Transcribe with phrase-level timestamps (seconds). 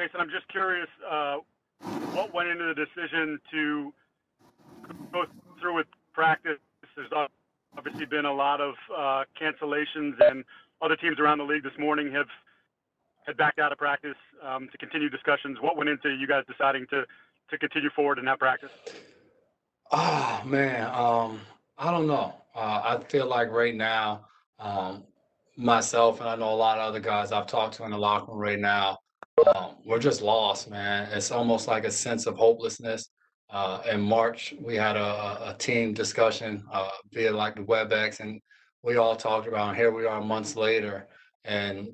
[0.00, 1.36] Jason, I'm just curious, uh,
[2.14, 3.92] what went into the decision to
[5.12, 5.24] go
[5.60, 6.56] through with practice?
[6.96, 7.10] There's
[7.76, 10.42] obviously been a lot of uh, cancellations, and
[10.80, 12.28] other teams around the league this morning have
[13.26, 15.58] had backed out of practice um, to continue discussions.
[15.60, 17.04] What went into you guys deciding to
[17.50, 18.70] to continue forward and have practice?
[19.92, 21.40] Oh man, um,
[21.76, 22.34] I don't know.
[22.54, 24.26] Uh, I feel like right now,
[24.58, 25.04] um,
[25.56, 28.32] myself and I know a lot of other guys I've talked to in the locker
[28.32, 28.99] room right now,
[29.54, 31.08] um, we're just lost, man.
[31.12, 33.08] It's almost like a sense of hopelessness.
[33.50, 38.40] Uh, in March, we had a, a team discussion uh, via like the WebEx, and
[38.82, 39.76] we all talked about.
[39.76, 41.08] Here we are months later,
[41.44, 41.88] and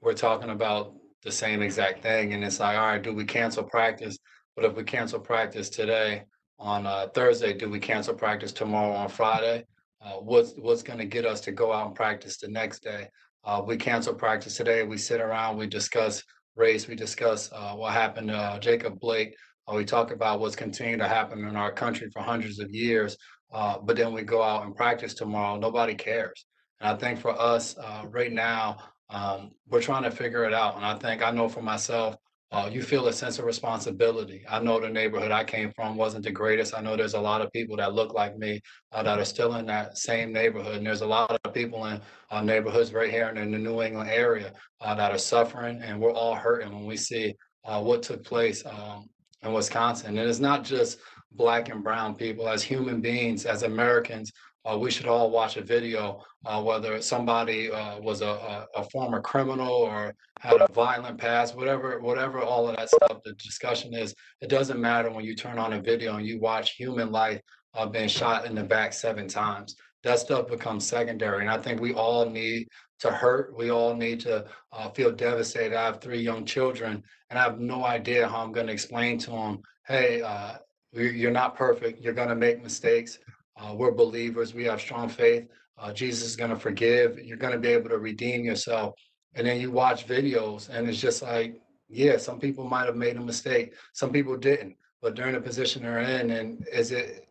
[0.00, 2.32] we're talking about the same exact thing.
[2.32, 4.16] And it's like, all right, do we cancel practice?
[4.54, 6.24] But if we cancel practice today
[6.58, 9.64] on uh, Thursday, do we cancel practice tomorrow on Friday?
[10.02, 13.08] Uh, what's what's going to get us to go out and practice the next day?
[13.44, 14.82] Uh, we cancel practice today.
[14.82, 16.22] We sit around, we discuss
[16.60, 19.34] race, we discuss uh, what happened to uh, Jacob Blake.
[19.66, 23.16] Uh, we talk about what's continuing to happen in our country for hundreds of years.
[23.52, 25.58] Uh, but then we go out and practice tomorrow.
[25.58, 26.44] Nobody cares.
[26.80, 28.76] And I think for us right now,
[29.08, 30.76] um, we're trying to figure it out.
[30.76, 32.16] And I think I know for myself,
[32.52, 34.44] uh, you feel a sense of responsibility.
[34.48, 36.74] I know the neighborhood I came from wasn't the greatest.
[36.74, 39.54] I know there's a lot of people that look like me uh, that are still
[39.54, 40.78] in that same neighborhood.
[40.78, 44.10] And there's a lot of people in uh, neighborhoods right here in the New England
[44.10, 45.80] area uh, that are suffering.
[45.80, 49.08] And we're all hurting when we see uh, what took place um,
[49.42, 50.18] in Wisconsin.
[50.18, 50.98] And it's not just
[51.32, 52.48] black and brown people.
[52.48, 54.32] As human beings, as Americans,
[54.64, 59.20] uh, we should all watch a video, uh, whether somebody uh, was a, a, former
[59.20, 63.22] criminal or had a violent past, whatever, whatever all of that stuff.
[63.24, 66.72] The discussion is, it doesn't matter when you turn on a video and you watch
[66.72, 67.40] human life
[67.74, 69.76] uh, being shot in the back seven times.
[70.02, 72.68] That stuff becomes secondary, and I think we all need
[73.00, 73.56] to hurt.
[73.56, 75.76] We all need to uh, feel devastated.
[75.76, 79.18] I have three young children, and I have no idea how I'm going to explain
[79.20, 80.56] to them, "Hey, uh,
[80.92, 82.00] you're not perfect.
[82.00, 83.18] You're going to make mistakes."
[83.60, 84.54] Uh, we're believers.
[84.54, 85.46] We have strong faith.
[85.78, 87.18] Uh, Jesus is going to forgive.
[87.18, 88.94] You're going to be able to redeem yourself.
[89.34, 93.16] And then you watch videos, and it's just like, yeah, some people might have made
[93.16, 93.74] a mistake.
[93.92, 94.76] Some people didn't.
[95.02, 97.26] But during the position they're in, and is it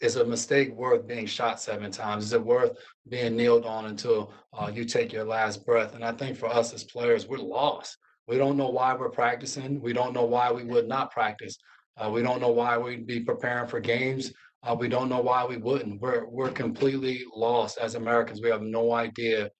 [0.00, 2.24] is a mistake worth being shot seven times?
[2.24, 2.76] Is it worth
[3.08, 5.94] being kneeled on until uh, you take your last breath?
[5.94, 7.98] And I think for us as players, we're lost.
[8.26, 9.80] We don't know why we're practicing.
[9.80, 11.56] We don't know why we would not practice.
[11.96, 14.32] Uh, we don't know why we'd be preparing for games.
[14.62, 16.00] Uh, we don't know why we wouldn't.
[16.00, 18.40] We're we're completely lost as Americans.
[18.40, 19.50] We have no idea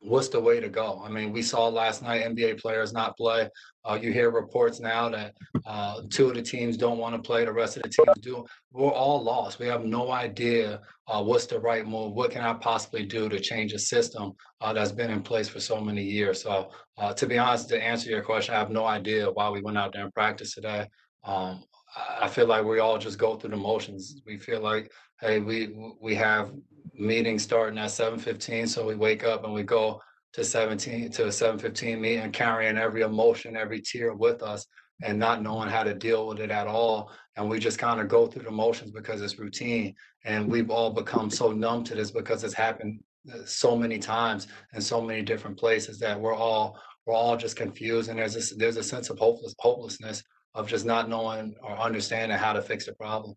[0.00, 1.02] what's the way to go.
[1.04, 3.48] I mean, we saw last night NBA players not play.
[3.84, 5.34] Uh, you hear reports now that
[5.64, 7.44] uh, two of the teams don't want to play.
[7.44, 8.44] The rest of the teams do.
[8.72, 9.58] We're all lost.
[9.58, 12.12] We have no idea uh, what's the right move.
[12.12, 15.60] What can I possibly do to change a system uh, that's been in place for
[15.60, 16.42] so many years?
[16.42, 19.62] So, uh, to be honest, to answer your question, I have no idea why we
[19.62, 20.86] went out there and practiced today.
[21.24, 21.64] Um,
[21.96, 24.20] I feel like we all just go through the motions.
[24.26, 26.52] We feel like, hey, we we have
[26.94, 30.00] meetings starting at seven fifteen, so we wake up and we go
[30.34, 34.66] to seventeen to a seven fifteen meeting, carrying every emotion, every tear with us,
[35.02, 37.10] and not knowing how to deal with it at all.
[37.36, 40.90] And we just kind of go through the motions because it's routine, and we've all
[40.92, 43.00] become so numb to this because it's happened
[43.32, 47.56] uh, so many times in so many different places that we're all we're all just
[47.56, 50.22] confused, and there's this there's a sense of hopeless hopelessness
[50.56, 53.34] of just not knowing or understanding how to fix the problem.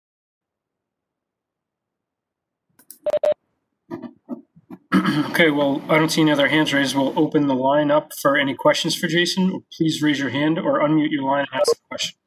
[5.32, 6.96] Okay, well, I don't see any other hands raised.
[6.96, 9.64] We'll open the line up for any questions for Jason.
[9.78, 12.18] Please raise your hand or unmute your line and ask a question.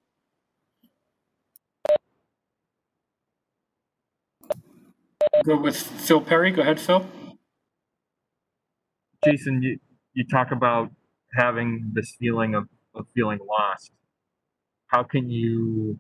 [5.44, 6.50] Go with Phil Perry.
[6.50, 7.06] Go ahead, Phil.
[9.24, 9.78] Jason, you,
[10.12, 10.90] you talk about
[11.34, 13.92] having this feeling of, of feeling lost
[14.92, 15.98] how can you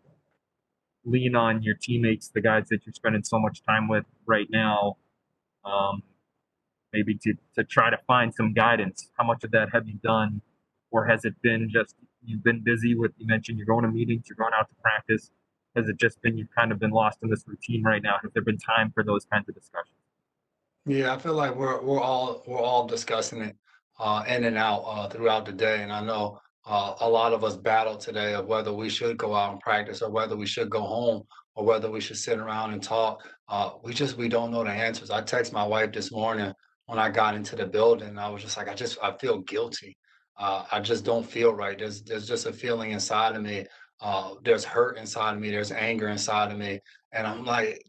[1.04, 4.98] lean on your teammates, the guys that you're spending so much time with right now,
[5.64, 6.02] um,
[6.92, 9.08] maybe to, to try to find some guidance?
[9.16, 10.42] How much of that have you done?
[10.90, 14.24] Or has it been just you've been busy with, you mentioned you're going to meetings,
[14.28, 15.30] you're going out to practice.
[15.74, 18.16] Has it just been you've kind of been lost in this routine right now?
[18.22, 19.96] Has there been time for those kinds of discussions?
[20.84, 23.56] Yeah, I feel like we're we're all we're all discussing it
[23.98, 27.44] uh, in and out uh, throughout the day, and I know uh, a lot of
[27.44, 30.70] us battle today of whether we should go out and practice or whether we should
[30.70, 31.22] go home
[31.54, 33.28] or whether we should sit around and talk.
[33.48, 35.10] Uh, we just we don't know the answers.
[35.10, 36.52] I text my wife this morning
[36.86, 38.16] when I got into the building.
[38.16, 39.96] I was just like, I just I feel guilty.
[40.38, 41.78] Uh, I just don't feel right.
[41.78, 43.66] There's there's just a feeling inside of me.
[44.00, 45.50] Uh, there's hurt inside of me.
[45.50, 46.80] There's anger inside of me,
[47.12, 47.84] and I'm like,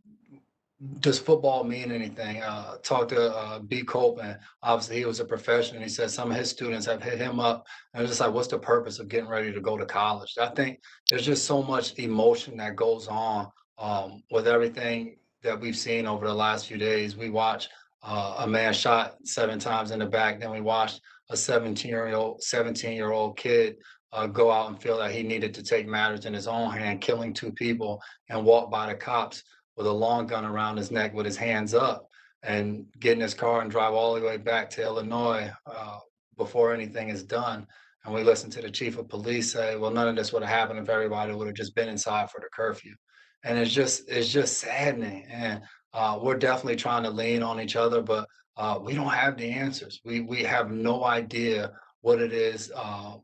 [1.00, 2.42] does football mean anything?
[2.42, 3.84] Uh, talked to uh, B.
[3.84, 4.38] Copeman.
[4.62, 5.76] Obviously, he was a professional.
[5.76, 8.34] And He said some of his students have hit him up, and it's just like,
[8.34, 10.36] what's the purpose of getting ready to go to college?
[10.42, 13.48] I think there's just so much emotion that goes on
[13.78, 17.16] um, with everything that we've seen over the last few days.
[17.16, 17.70] We watched
[18.02, 20.40] uh, a man shot seven times in the back.
[20.40, 23.78] Then we watched a 17 year old 17 year old kid
[24.12, 27.02] uh, go out and feel that he needed to take matters in his own hand,
[27.02, 29.44] killing two people and walk by the cops
[29.76, 32.08] with a long gun around his neck with his hands up
[32.44, 36.00] and get in his car and drive all the way back to Illinois uh,
[36.38, 37.66] before anything is done.
[38.06, 40.52] And we listened to the chief of police say, well, none of this would have
[40.52, 42.94] happened if everybody would have just been inside for the curfew.
[43.44, 45.26] And it's just, it's just saddening.
[45.30, 45.62] And
[45.94, 48.28] uh, we're definitely trying to lean on each other, but
[48.58, 50.02] uh, we don't have the answers.
[50.04, 51.72] We, we have no idea
[52.02, 53.16] what it is uh,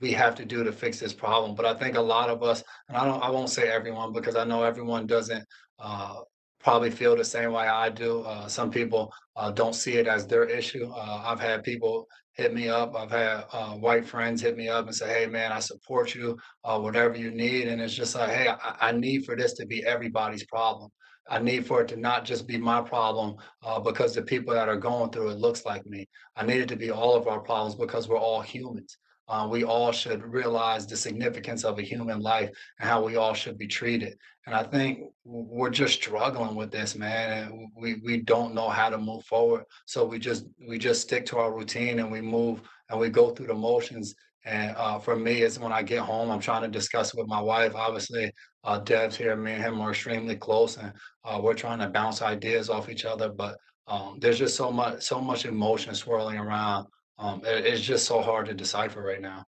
[0.00, 1.54] we have to do to fix this problem.
[1.54, 4.36] But I think a lot of us, and I don't, I won't say everyone because
[4.36, 5.44] I know everyone doesn't
[5.78, 6.20] uh,
[6.60, 8.20] probably feel the same way I do.
[8.22, 10.90] Uh, some people uh, don't see it as their issue.
[10.94, 12.94] Uh, I've had people hit me up.
[12.96, 16.38] I've had uh, white friends hit me up and say, "Hey, man, I support you.
[16.64, 19.66] Uh, whatever you need." And it's just like, "Hey, I, I need for this to
[19.66, 20.90] be everybody's problem."
[21.30, 24.68] I need for it to not just be my problem uh, because the people that
[24.68, 26.08] are going through it looks like me.
[26.36, 28.96] I need it to be all of our problems because we're all humans.
[29.28, 33.34] Uh, we all should realize the significance of a human life and how we all
[33.34, 34.16] should be treated.
[34.46, 37.42] And I think we're just struggling with this, man.
[37.42, 39.64] And we we don't know how to move forward.
[39.84, 43.30] So we just we just stick to our routine and we move and we go
[43.30, 44.14] through the motions.
[44.46, 47.40] And uh, for me, it's when I get home, I'm trying to discuss with my
[47.40, 47.74] wife.
[47.74, 48.32] Obviously,
[48.64, 49.36] uh, Dev's here.
[49.36, 50.92] Me and him are extremely close, and
[51.24, 53.28] uh, we're trying to bounce ideas off each other.
[53.28, 53.58] But
[53.88, 56.86] um, there's just so much so much emotion swirling around
[57.18, 59.44] um, it, it's just so hard to decipher right now.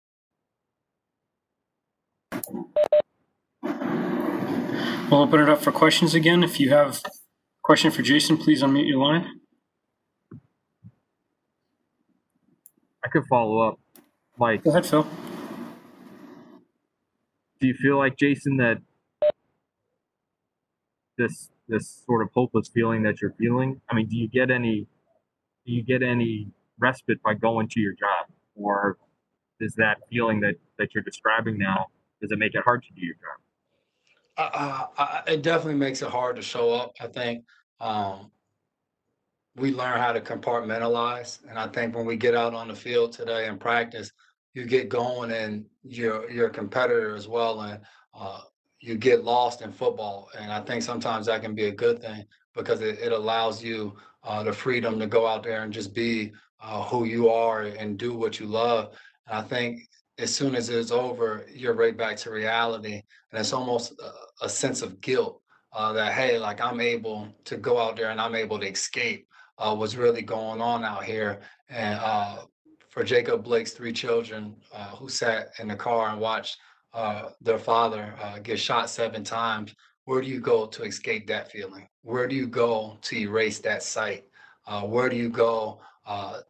[5.10, 6.44] We'll open it up for questions again.
[6.44, 7.10] If you have a
[7.62, 9.40] question for Jason, please unmute your line.
[13.04, 13.78] I could follow up.
[14.38, 15.06] Mike, Go ahead, Phil.
[17.60, 18.78] do you feel like Jason that
[21.16, 23.80] this this sort of hopeless feeling that you're feeling?
[23.90, 24.86] I mean, do you get any
[25.66, 26.48] do you get any
[26.80, 28.98] respite by going to your job, or
[29.60, 31.86] is that feeling that that you're describing now
[32.20, 33.38] does it make it hard to do your job?
[34.36, 36.92] Uh, it definitely makes it hard to show up.
[37.00, 37.44] I think
[37.80, 38.30] um,
[39.56, 43.12] we learn how to compartmentalize, and I think when we get out on the field
[43.12, 44.12] today and practice,
[44.54, 47.80] you get going, and you're a competitor as well, and
[48.14, 48.40] uh,
[48.80, 50.30] you get lost in football.
[50.38, 52.24] And I think sometimes that can be a good thing
[52.54, 56.32] because it, it allows you uh, the freedom to go out there and just be
[56.60, 58.94] uh, who you are and do what you love.
[59.26, 59.82] And I think
[60.18, 63.02] as soon as it's over, you're right back to reality.
[63.30, 65.40] And it's almost a, a sense of guilt
[65.72, 69.26] uh, that, hey, like I'm able to go out there and I'm able to escape
[69.58, 71.40] uh, what's really going on out here.
[71.68, 72.38] And uh,
[72.88, 76.56] for Jacob Blake's three children uh, who sat in the car and watched
[76.94, 79.74] uh, their father uh, get shot seven times,
[80.04, 81.86] where do you go to escape that feeling?
[82.02, 84.24] Where do you go to erase that sight?
[84.84, 86.40] where do you go uh,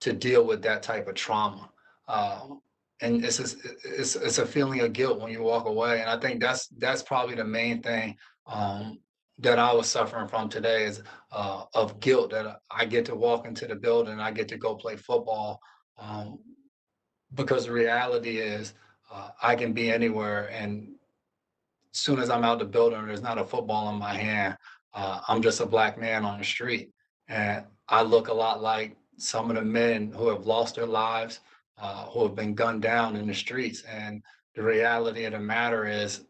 [0.00, 1.68] to deal with that type of trauma.
[2.08, 2.62] Um,
[3.02, 6.18] and it's, a, it's it's a feeling of guilt when you walk away, and I
[6.20, 8.16] think that's that's probably the main thing
[8.46, 9.00] um,
[9.38, 11.02] that I was suffering from today is
[11.32, 14.76] uh, of guilt that I get to walk into the building, I get to go
[14.76, 15.60] play football,
[15.98, 16.38] um,
[17.34, 18.74] because the reality is
[19.12, 20.94] uh, I can be anywhere, and
[21.92, 24.56] as soon as I'm out the building, there's not a football in my hand.
[24.94, 26.92] Uh, I'm just a black man on the street,
[27.26, 31.40] and I look a lot like some of the men who have lost their lives,
[31.78, 33.82] uh, who have been gunned down in the streets.
[33.82, 34.22] And
[34.54, 36.24] the reality of the matter is,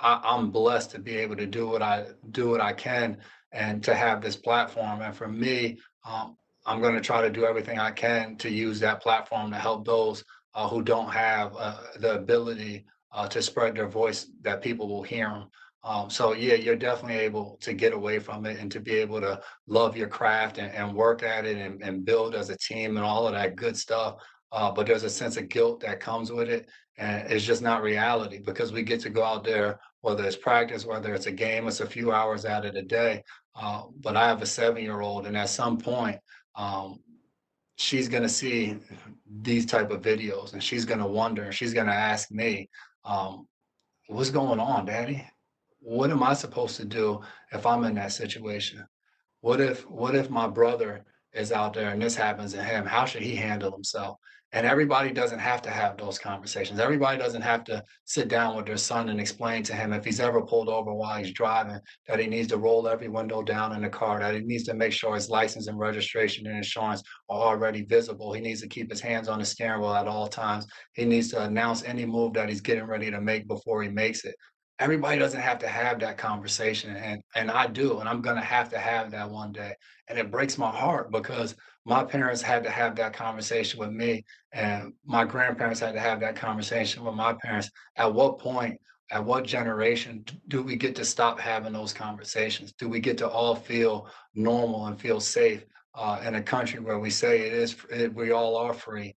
[0.00, 3.18] I, I'm blessed to be able to do what I do what I can
[3.52, 5.00] and to have this platform.
[5.00, 6.36] And for me, um,
[6.66, 9.86] I'm going to try to do everything I can to use that platform to help
[9.86, 14.88] those uh, who don't have uh, the ability uh, to spread their voice that people
[14.88, 15.44] will hear them.
[15.86, 19.20] Um, so yeah, you're definitely able to get away from it and to be able
[19.20, 22.96] to love your craft and, and work at it and, and, build as a team
[22.96, 24.16] and all of that good stuff.
[24.50, 27.84] Uh, but there's a sense of guilt that comes with it, and it's just not
[27.84, 31.68] reality because we get to go out there, whether it's practice, whether it's a game,
[31.68, 33.22] it's a few hours out of the day.
[33.54, 36.18] Uh, but I have a seven-year-old, and at some point,
[36.56, 36.98] um,
[37.76, 38.76] she's going to see
[39.40, 42.68] these type of videos, and she's going to wonder, she's going to ask me,
[43.04, 43.46] um,
[44.08, 45.24] "What's going on, Daddy?"
[45.86, 47.20] What am I supposed to do
[47.52, 48.84] if I'm in that situation?
[49.40, 52.84] What if what if my brother is out there and this happens to him?
[52.84, 54.16] How should he handle himself?
[54.50, 56.80] And everybody doesn't have to have those conversations.
[56.80, 60.18] Everybody doesn't have to sit down with their son and explain to him if he's
[60.18, 61.78] ever pulled over while he's driving
[62.08, 64.74] that he needs to roll every window down in the car, that he needs to
[64.74, 68.32] make sure his license and registration and insurance are already visible.
[68.32, 70.66] He needs to keep his hands on the steering wheel at all times.
[70.94, 74.24] He needs to announce any move that he's getting ready to make before he makes
[74.24, 74.34] it.
[74.78, 78.68] Everybody doesn't have to have that conversation, and and I do, and I'm gonna have
[78.70, 79.74] to have that one day.
[80.08, 81.56] And it breaks my heart because
[81.86, 86.20] my parents had to have that conversation with me, and my grandparents had to have
[86.20, 87.70] that conversation with my parents.
[87.96, 88.78] At what point,
[89.10, 92.72] at what generation do we get to stop having those conversations?
[92.72, 95.64] Do we get to all feel normal and feel safe
[95.94, 99.14] uh, in a country where we say it is, it, we all are free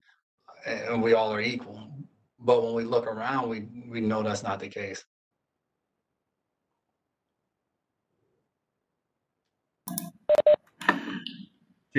[0.65, 1.91] and we all are equal?
[2.39, 5.03] But when we look around, we we know that's not the case.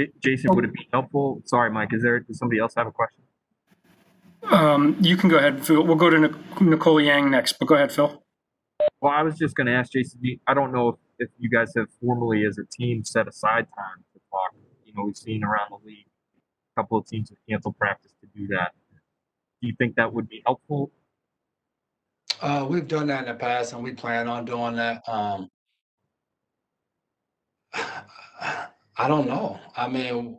[0.01, 1.43] J- Jason, would it be helpful?
[1.45, 1.93] Sorry, Mike.
[1.93, 2.21] Is there?
[2.21, 3.23] Does somebody else have a question?
[4.51, 5.85] Um, you can go ahead, Phil.
[5.85, 8.23] We'll go to Nicole Yang next, but go ahead, Phil.
[9.01, 10.21] Well, I was just going to ask Jason.
[10.47, 14.05] I don't know if, if you guys have formally, as a team, set aside time
[14.15, 14.55] to talk.
[14.85, 16.07] You know, we've seen around the league
[16.77, 18.73] a couple of teams have canceled practice to do that.
[19.61, 20.91] Do you think that would be helpful?
[22.41, 25.03] Uh, we've done that in the past and we plan on doing that.
[25.07, 25.51] Um,
[29.01, 29.59] I don't know.
[29.75, 30.37] I mean,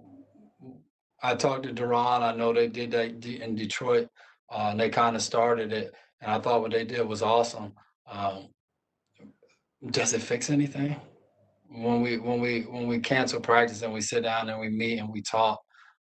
[1.24, 2.22] I talked to Duron.
[2.22, 4.08] I know they did that in Detroit.
[4.52, 7.74] Uh, and they kind of started it, and I thought what they did was awesome.
[8.06, 8.50] Um,
[9.90, 10.96] does it fix anything?
[11.70, 15.00] When we when we when we cancel practice and we sit down and we meet
[15.00, 15.60] and we talk,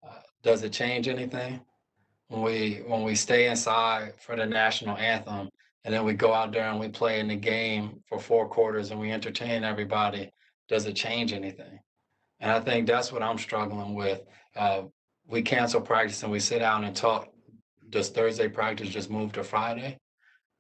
[0.07, 1.59] uh, does it change anything?
[2.27, 5.49] When we when we stay inside for the national anthem
[5.85, 8.91] and then we go out there and we play in the game for four quarters
[8.91, 10.29] and we entertain everybody,
[10.67, 11.79] does it change anything?
[12.43, 14.21] And I think that's what I'm struggling with.
[14.53, 14.83] Uh,
[15.25, 17.29] we cancel practice and we sit down and talk.
[17.89, 19.97] Does Thursday practice just move to Friday?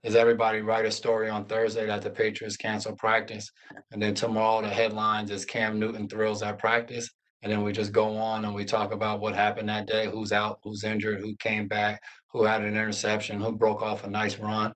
[0.01, 3.51] Does everybody write a story on Thursday that the Patriots cancel practice?
[3.91, 7.09] And then tomorrow the headlines is Cam Newton thrills at practice.
[7.41, 10.31] And then we just go on and we talk about what happened that day, who's
[10.31, 14.39] out, who's injured, who came back, who had an interception, who broke off a nice
[14.39, 14.71] run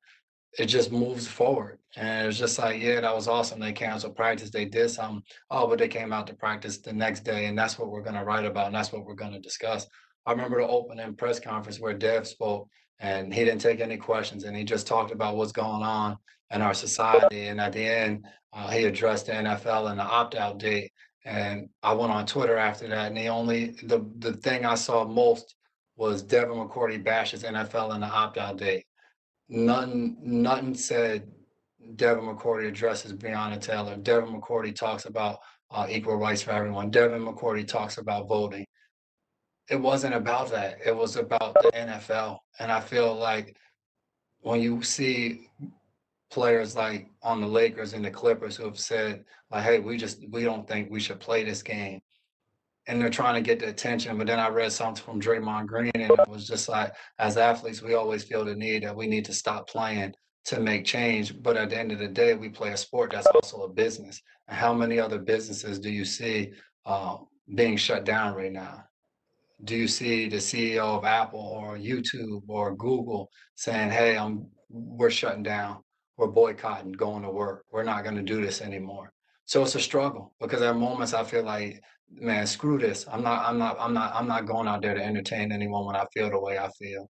[0.58, 1.78] it just moves forward.
[1.96, 3.60] And it was just like, yeah, that was awesome.
[3.60, 4.50] They canceled practice.
[4.50, 5.24] They did some.
[5.52, 7.46] Oh, but they came out to practice the next day.
[7.46, 8.68] And that's what we're going to write about.
[8.68, 9.88] And that's what we're going to discuss.
[10.26, 14.44] I remember the opening press conference where Dev spoke and he didn't take any questions
[14.44, 16.18] and he just talked about what's going on
[16.52, 17.48] in our society.
[17.48, 20.92] And at the end, uh, he addressed the NFL and the opt out date.
[21.24, 23.08] And I went on Twitter after that.
[23.08, 25.56] And the only, the, the thing I saw most
[25.98, 28.87] was Devin McCourty bashes NFL and the opt out date
[29.50, 31.32] Nothing, nothing said
[31.96, 33.96] Devin McCourty addresses Breonna Taylor.
[33.96, 35.39] Devin McCourty talks about
[35.72, 36.89] uh, equal rights for everyone.
[36.89, 38.66] Devin McCourty talks about voting.
[39.70, 40.80] It wasn't about that.
[40.86, 42.39] It was about the NFL.
[42.60, 43.56] And I feel like
[44.42, 45.50] when you see
[46.30, 50.25] players like on the Lakers and the Clippers who have said, like, hey, we just
[50.30, 52.01] we don't think we should play this game
[52.88, 54.17] and they're trying to get the attention.
[54.17, 57.82] But then I read something from Draymond Green, and it was just like, as athletes,
[57.82, 60.13] we always feel the need that we need to stop playing
[60.46, 61.41] to make change.
[61.41, 64.22] But at the end of the day, we play a sport that's also a business.
[64.48, 66.53] And how many other businesses do you see
[66.86, 67.17] uh,
[67.53, 68.86] being shut down right now?
[69.63, 75.10] Do you see the CEO of Apple or YouTube or Google saying, "Hey, I'm we're
[75.10, 75.77] shutting down,
[76.17, 79.12] we're boycotting, going to work, we're not going to do this anymore"?
[79.46, 83.06] So it's a struggle because at moments I feel like man, screw this.
[83.12, 85.96] I'm not, I'm not, I'm not, I'm not going out there to entertain anyone when
[85.96, 87.10] I feel the way I feel.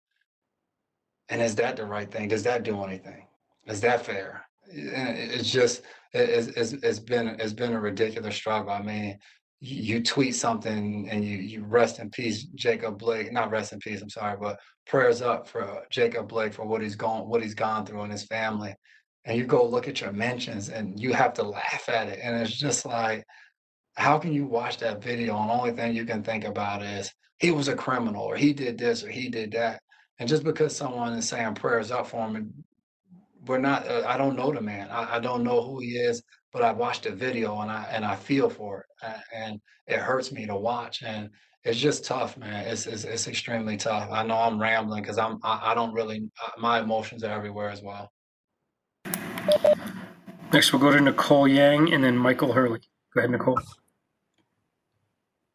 [1.28, 2.28] And is that the right thing?
[2.28, 3.26] Does that do anything?
[3.66, 4.44] Is that fair?
[4.66, 5.82] It's just,
[6.12, 8.72] it's, it's, it's been, it's been a ridiculous struggle.
[8.72, 9.18] I mean,
[9.60, 14.02] you tweet something and you, you rest in peace, Jacob Blake, not rest in peace,
[14.02, 17.86] I'm sorry, but prayers up for Jacob Blake for what he's gone, what he's gone
[17.86, 18.74] through in his family.
[19.24, 22.18] And you go look at your mentions and you have to laugh at it.
[22.20, 23.24] And it's just like,
[23.96, 25.38] how can you watch that video?
[25.38, 28.52] And the only thing you can think about is he was a criminal or he
[28.52, 29.80] did this or he did that.
[30.18, 32.52] And just because someone is saying prayers up for him
[33.46, 34.88] we're not uh, i don't know the man.
[34.90, 36.22] I, I, don't know who he is
[36.52, 40.32] but i watched the video and i and i feel for it and it hurts
[40.32, 41.30] me to watch and
[41.64, 42.66] it's just tough man.
[42.66, 44.08] It's it's, it's extremely tough.
[44.10, 47.70] I know i'm rambling because i'm I, I don't really uh, my emotions are everywhere
[47.70, 48.10] as well.
[50.52, 52.80] Next we'll go to nicole yang and then michael hurley.
[53.14, 53.60] Go ahead nicole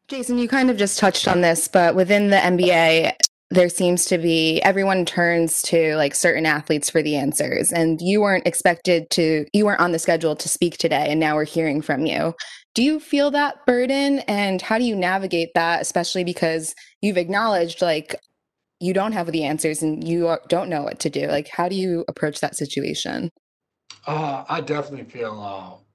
[0.08, 3.12] Jason, you kind of just touched on this, but within the NBA,
[3.50, 7.72] there seems to be everyone turns to like certain athletes for the answers.
[7.72, 11.34] And you weren't expected to, you weren't on the schedule to speak today, and now
[11.34, 12.34] we're hearing from you.
[12.74, 14.20] Do you feel that burden?
[14.20, 18.16] And how do you navigate that, especially because you've acknowledged like
[18.80, 21.26] you don't have the answers and you don't know what to do.
[21.26, 23.30] Like, how do you approach that situation?
[24.06, 25.40] Uh, I definitely feel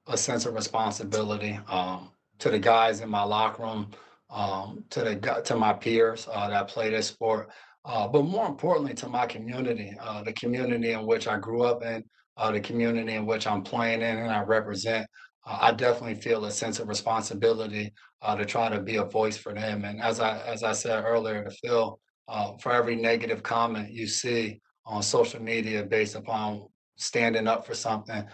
[0.06, 3.90] uh, a sense of responsibility um, to the guys in my locker room,
[4.34, 7.50] um, to the to my peers uh, that play this sport,
[7.84, 11.84] uh, but more importantly to my community, uh, the community in which I grew up
[11.84, 12.02] in,
[12.36, 15.06] uh, the community in which I'm playing in and I represent.
[15.46, 19.36] Uh, I definitely feel a sense of responsibility uh, to try to be a voice
[19.36, 19.84] for them.
[19.84, 21.94] And as I as I said earlier, to
[22.26, 27.74] uh, for every negative comment you see on social media based upon standing up for
[27.74, 28.24] something.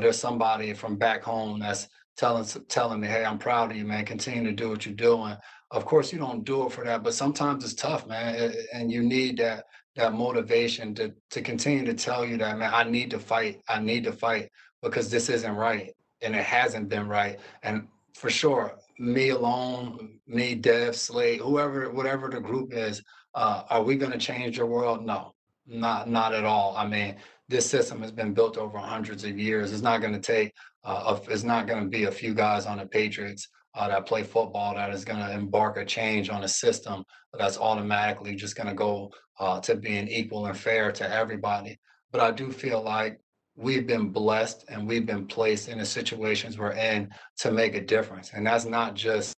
[0.00, 1.86] There's somebody from back home that's
[2.20, 4.04] telling telling me, "Hey, I'm proud of you, man.
[4.04, 5.36] Continue to do what you're doing."
[5.70, 9.02] Of course, you don't do it for that, but sometimes it's tough, man, and you
[9.02, 9.64] need that
[9.96, 12.70] that motivation to to continue to tell you that, man.
[12.74, 13.62] I need to fight.
[13.68, 14.50] I need to fight
[14.82, 17.38] because this isn't right, and it hasn't been right.
[17.62, 23.02] And for sure, me alone, me, Dev, Slade, whoever, whatever the group is,
[23.34, 25.06] uh, are we going to change the world?
[25.06, 25.34] No,
[25.66, 26.76] not not at all.
[26.76, 27.16] I mean,
[27.48, 29.72] this system has been built over hundreds of years.
[29.72, 30.52] It's not going to take,
[30.84, 34.22] uh, it's not going to be a few guys on the Patriots uh, that play
[34.22, 37.04] football that is going to embark a change on a system
[37.38, 41.78] that's automatically just going to go uh, to being equal and fair to everybody.
[42.10, 43.20] But I do feel like
[43.56, 47.80] we've been blessed and we've been placed in the situations we're in to make a
[47.80, 48.32] difference.
[48.34, 49.34] And that's not just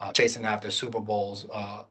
[0.00, 1.46] uh, chasing after Super Bowls.
[1.52, 1.82] Uh,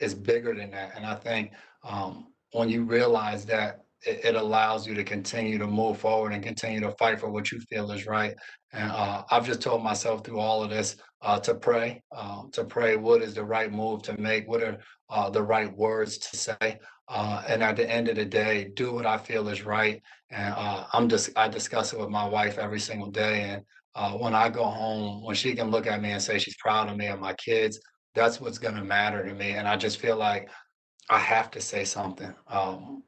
[0.00, 0.92] it's bigger than that.
[0.96, 1.52] And I think
[1.84, 6.42] um, when you realize that it, it allows you to continue to move forward and
[6.42, 8.34] continue to fight for what you feel is right.
[8.72, 12.64] And uh, I've just told myself through all of this uh, to pray, um, to
[12.64, 14.78] pray what is the right move to make, what are
[15.08, 16.78] uh, the right words to say.
[17.08, 20.00] Uh, and at the end of the day, do what I feel is right.
[20.30, 23.42] And uh, I'm just, I discuss it with my wife every single day.
[23.42, 23.62] And
[23.96, 26.88] uh, when I go home, when she can look at me and say she's proud
[26.88, 27.80] of me and my kids,
[28.14, 29.52] that's what's going to matter to me.
[29.52, 30.48] And I just feel like
[31.08, 32.32] I have to say something.
[32.46, 33.02] Um,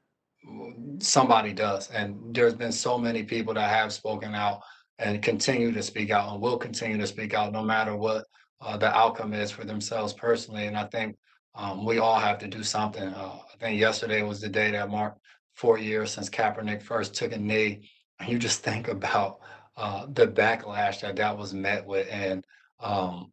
[0.98, 1.90] somebody does.
[1.90, 4.62] And there's been so many people that have spoken out
[4.98, 8.24] and continue to speak out and will continue to speak out no matter what
[8.60, 10.66] uh, the outcome is for themselves personally.
[10.66, 11.16] And I think
[11.54, 13.08] um, we all have to do something.
[13.08, 15.20] Uh, I think yesterday was the day that marked
[15.54, 17.88] four years since Kaepernick first took a knee.
[18.20, 19.40] And you just think about
[19.76, 22.44] uh, the backlash that that was met with and
[22.80, 23.32] um,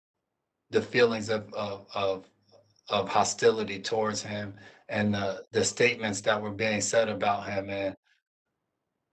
[0.69, 2.25] the feelings of, of, of,
[2.89, 4.53] of hostility towards him
[4.89, 7.69] and the, the statements that were being said about him.
[7.69, 7.95] And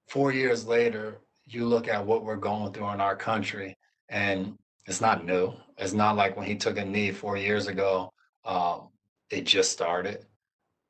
[0.09, 3.77] four years later, you look at what we're going through in our country,
[4.09, 5.53] and it's not new.
[5.79, 8.11] It's not like when he took a knee four years ago,
[8.45, 8.89] um,
[9.31, 10.25] it just started.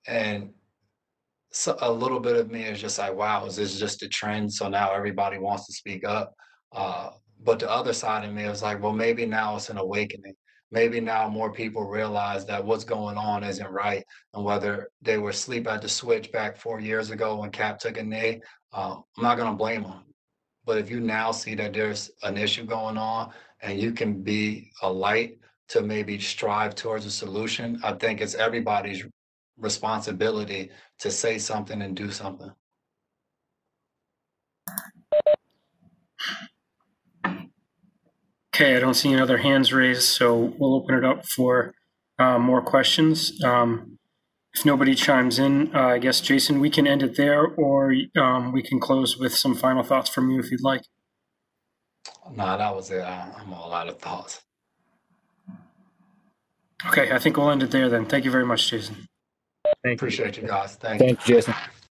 [0.06, 0.50] And
[1.50, 4.52] so a little bit of me is just like, wow, is this just a trend?
[4.52, 6.34] So now everybody wants to speak up.
[6.72, 7.10] Uh,
[7.42, 10.34] but the other side of me is like, well, maybe now it's an awakening
[10.70, 14.04] maybe now more people realize that what's going on isn't right.
[14.34, 17.98] And whether they were asleep at the switch back four years ago when Kap took
[17.98, 18.40] a knee,
[18.72, 20.04] um, I'm not going to blame them.
[20.64, 24.72] But if you now see that there's an issue going on and you can be
[24.82, 29.04] a light to maybe strive towards a solution, I think it's everybody's
[29.58, 32.50] responsibility to say something and do something.
[38.56, 41.74] Okay, I don't see any other hands raised, so we'll open it up for
[42.18, 43.30] uh, more questions.
[43.44, 43.98] Um,
[44.54, 48.52] If nobody chimes in, uh, I guess, Jason, we can end it there, or um,
[48.52, 50.80] we can close with some final thoughts from you if you'd like.
[52.32, 53.02] Nah, that was it.
[53.02, 54.40] I, I'm all out of thoughts.
[56.86, 58.06] Okay, I think we'll end it there then.
[58.06, 59.06] Thank you very much, Jason.
[59.84, 60.06] Thank you.
[60.06, 60.76] Appreciate you guys.
[60.76, 61.08] Thank you.
[61.08, 61.54] Thank you, Jason.